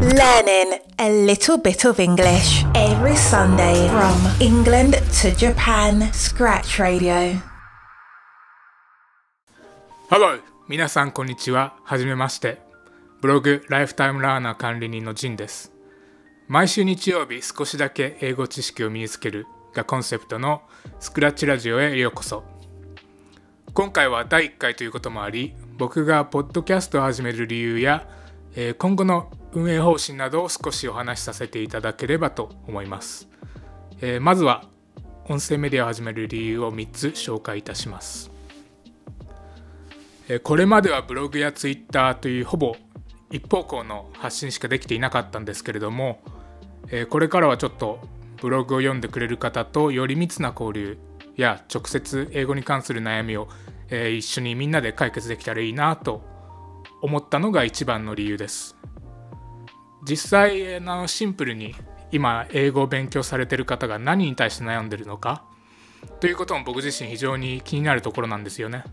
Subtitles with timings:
[0.00, 6.12] Learning a little bit of English every Sunday from England to Japan.
[6.12, 7.40] Scratch Radio.
[10.10, 10.40] Hello!
[10.68, 11.76] 皆さんこんにちは。
[11.84, 12.58] はじめまして。
[13.20, 15.72] ブログライフタイムラーナー管理人のジンです。
[16.48, 20.62] 毎週日曜日少しだけ英語知識を身につけるがコンセプトの
[20.98, 22.42] スクラッチラジオへようこそ。
[23.72, 28.08] 今回は第1回ということもあり、僕がポッドキャストを始める理由や、
[28.56, 33.28] え今後の運営方針などを少しお話しさせていただければと思います。
[34.00, 34.64] えまずは
[35.28, 38.30] 音声メディアを始める理由を3つ紹介いたします。
[40.28, 42.76] えーこれまではブログやツイッターというほぼ
[43.30, 46.20] 一方向の発信しかできていなかったんですけれども、
[46.88, 48.00] えーこれからはちょっと
[48.40, 50.98] ブログを読んでくれる方とより密な交流
[51.36, 53.48] や直接英語に関する悩みを、
[53.90, 56.33] えー一緒にみんなで解決できたらいいなと
[57.04, 58.76] 思ったのが一番の理由です。
[60.08, 61.74] 実際のシンプルに
[62.10, 65.44] 今英語を勉強されてる方が何に対して悩んでるのか
[66.20, 68.84] ということも僕自身非常に気になるところなんですよね。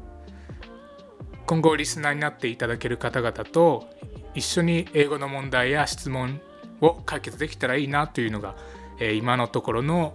[1.46, 3.88] 今後リスナーになっていただける方々と
[4.36, 6.42] 一緒に英語の問題や質問
[6.82, 8.58] を解決できたらいいなというのが、
[9.00, 10.14] え今のところの、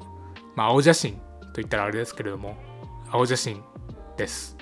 [0.54, 1.18] ま、青写真
[1.54, 2.56] といったらあれですけれども
[3.10, 3.62] 青写真
[4.18, 4.54] です。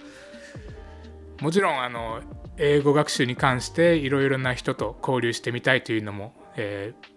[1.41, 2.21] もちろんあの
[2.57, 7.15] 英語学習に関していろいろな人と交流してみたいというのも、えー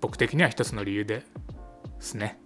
[0.00, 1.22] 僕的には一つの理由で
[1.98, 2.38] すね。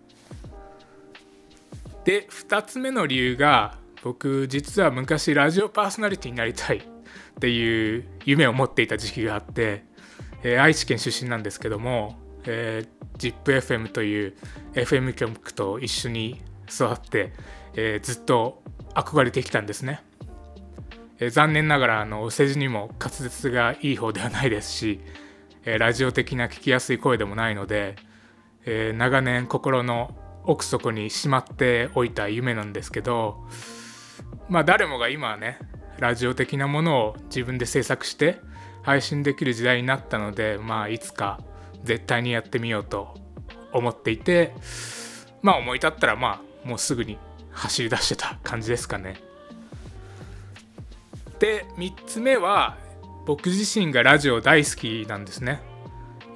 [2.04, 6.82] で2つ目の理由が僕実は昔ラジオパーソナリティになりたいっ
[7.38, 9.84] ていう夢を持っていた時期があって、
[10.42, 14.34] えー愛知県出身なんですけども、えー、ZIPFM という
[14.72, 17.32] FM 局と一緒に育って、
[17.74, 18.62] えーずっと
[18.94, 20.02] 憧れてきたんですね、
[21.24, 25.00] え残念ながらあのお世辞にも滑舌がいい方ではないですし、
[25.64, 27.94] えラジオ的な聞きやすい声でもないので、
[28.66, 33.36] え長年心の奥底にしまっておいた夢なんですけど
[34.48, 35.58] まあ誰もが今はね
[36.00, 38.40] ラジオ的なものを自分で制作して
[38.82, 41.38] 配信できる時代になったのでまあいつか
[41.84, 43.14] 絶対にやってみようと
[43.72, 44.52] 思っていて
[45.42, 47.18] まあ思い立ったらまあもうすぐに
[47.52, 49.31] 走り出してた感じですかね。
[51.42, 52.78] で3つ目は
[53.26, 55.60] 僕自身がラジオ大好きなんですね。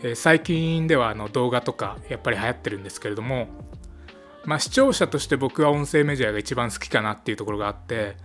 [0.03, 3.47] えー最近ではあの動画とかやっぱり流行ってるんですけれども
[4.45, 8.17] まあ、視聴者として僕は音声メディアが一番好きかなっていうところがあって、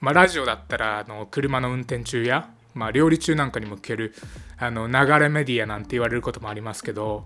[0.00, 4.14] まあ、ラジオだったらあの車の運転中や、まあ、料理中なんかにも聞ける
[4.58, 7.24] あの流れメディアなんて言われることもありますけど、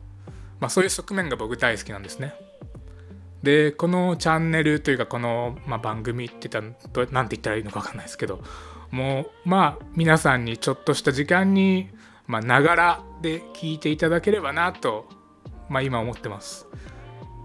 [0.61, 2.34] まあ、そういう側面が僕大好きなんですね。
[3.43, 8.43] でこのチャンネルというかこの、まあ、番組って言ったらどなんて言ったらいいのか分かんないですけど
[8.91, 11.89] もうまあ皆さんにちょっとした時間に
[12.27, 15.09] まながらで聞いていただければなと、
[15.69, 16.67] まあ、今思ってます。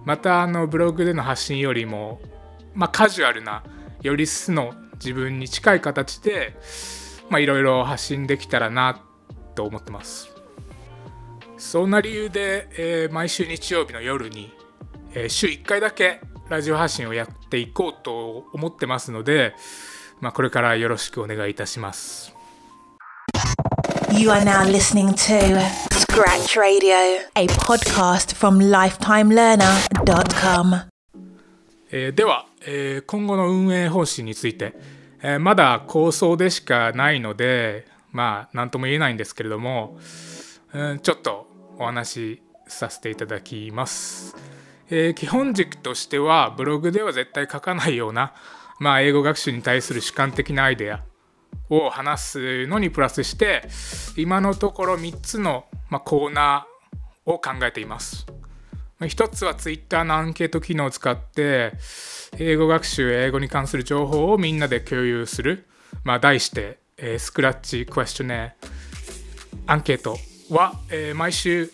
[0.05, 2.21] またあのブログでの発信よりも、
[2.75, 3.63] まあ、カジュアルな
[4.01, 6.55] より素の自分に近い形で
[7.29, 9.01] まあいろいろ発信できたらな
[9.55, 10.29] と思ってます
[11.57, 14.53] そんな理由で、えー毎週日曜日の夜に、
[15.13, 19.55] えー週1回だけラジオ発信をやっていこうと思ってますので、
[20.25, 22.33] まあ、これからよろしくお願いいたします
[24.11, 25.59] You are now listening to
[25.91, 26.95] Scratch Radio,
[27.35, 30.89] a podcast from lifetimelearner.com.
[31.91, 34.73] えーでは、えー今後の運営方針について、
[35.21, 39.99] えーまだ構想でしかないのでまあ何とも言えないんですけれども、
[40.73, 41.47] うんちょっと
[41.77, 44.35] お話しさせていただきます、
[44.89, 48.33] えー基本軸としてはブログでは絶対書かないような、
[48.79, 51.03] まあ、英語学習に対する主観的なアイデア
[51.69, 53.67] を話すのにプラスして
[54.17, 58.25] 今のところ3つの、まあ、コーナーを考えています。
[58.99, 61.73] まあ一つは Twitter のアンケート機能を使って
[62.37, 65.65] 英語学習英語に関する情報をみんなで共有する、
[66.03, 68.55] まあ、題して、えースクラッチクエスチョネ
[69.67, 70.17] アンケート
[70.49, 71.71] は、えー毎週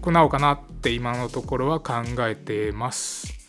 [0.00, 3.45] 行おうかなって今のところは考えています。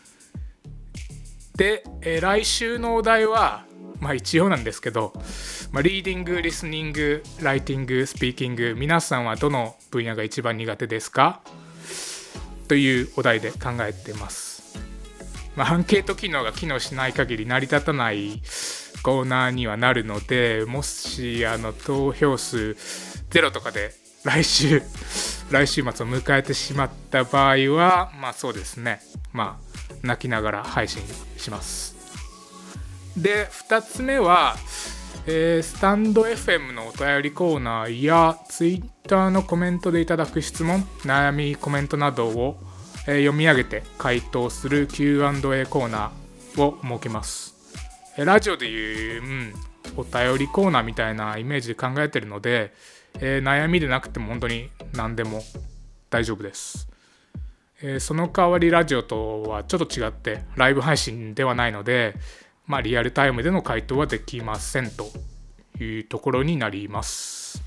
[1.57, 3.65] で、えー来週のお題は
[3.99, 5.11] まあ一応なんですけど、
[5.71, 11.41] まあ、リーディング、リスニング、ライティング、スピーキング皆さんはどの分野が一番苦手ですか？
[12.67, 14.77] というお題で考えてます。
[15.55, 18.43] まあ、アンケート機能が機能しない限り成り立たない
[19.01, 22.75] コーナーにはなるのでもしあの投票数
[23.31, 23.93] ゼロとかで
[24.23, 24.83] 来週
[25.49, 28.99] 来週末を迎えてしまった場合はまあそうですね
[29.33, 31.01] まあ泣きながら配信
[31.37, 31.95] します。
[33.17, 34.55] で2つ目は
[35.29, 42.57] えー、スタンド FM のお便りコーナーや Twitter のコメントでいただく質問悩みコメントなどを、
[43.07, 47.55] えー、読み上げて回答する Q&A コーナーを設けます、
[48.17, 49.53] えー、ラジオでいう、うん、
[49.97, 52.73] お便りコーナーみたいなイメージで考えてるので、
[53.19, 55.43] え悩みでなくても本当に何でも
[56.09, 56.87] 大丈夫です
[57.81, 62.15] えー、その代わりラジオとはちょっと違ってライブ配信ではないので、
[62.65, 65.07] まあ、リアルタイムでの回答はできませんと
[65.79, 67.61] いうところになります。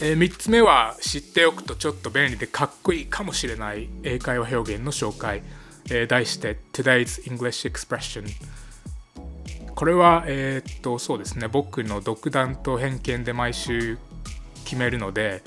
[0.00, 5.42] えー、3つ目は知っておくとちょっと便利でかっこいいかもしれない英会話表現の紹介、
[5.90, 8.24] えー、題して Today's English Expression
[9.74, 11.48] これはえー、っとそうですね。
[11.48, 13.96] 僕の独断と偏見で毎週
[14.64, 15.42] 決めるので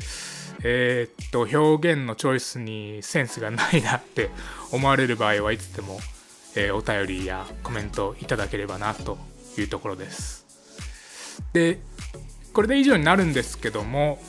[0.64, 4.30] えー、っと表現のチョイスにセンスがないなって
[4.72, 6.00] 思われる場合はいつでも、
[6.56, 9.18] えー、お便りやコメントいただければなと
[9.58, 10.46] いうところです。
[11.54, 11.80] で
[12.54, 14.20] これで以上になるんですけども、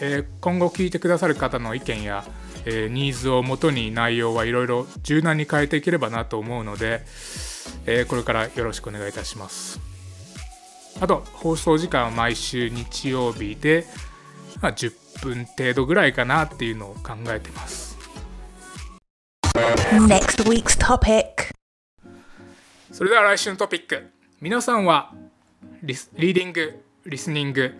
[0.00, 2.24] えー、今後聞いてくださる方の意見や、
[2.64, 7.02] え、ニーズをもとに内容はいろいろ柔軟に変えていければなと思うので、
[7.84, 9.80] え、これからよろしくお願いいたします。
[11.00, 13.86] あと放送時間は毎週日曜日で、
[14.60, 17.96] まあ、10分程度ぐらいかなっていうのを考えてます。
[20.06, 21.52] Next week's topic.
[22.92, 24.10] それでは来週のトピック。
[24.40, 25.12] 皆さんは
[25.82, 27.74] リリーディング、リスニング、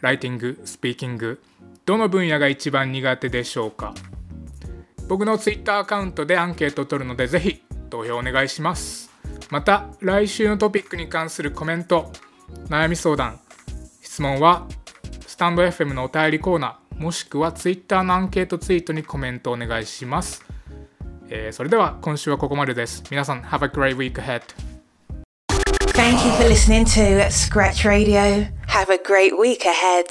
[0.00, 1.42] ライティング、スピーキング
[1.86, 3.94] どの分野が一番苦手でしょうか？
[5.08, 9.10] 僕の Twitter アカウントでアンケートを取るのでぜひ投票お願いします。
[9.50, 12.12] また来週のトピックに関するコメント
[12.68, 13.40] 悩み相談
[14.00, 14.66] 質問は
[15.26, 20.44] スタンド FM のお便りコーナーもしくは Twitter のアンケートツイートにコメントお願いします、
[21.30, 24.42] えー、それでは今週はここまでです皆さん Have a great week ahead
[25.94, 28.46] Thank you for listening to Scratch Radio.
[28.68, 30.06] Have a great week ahead.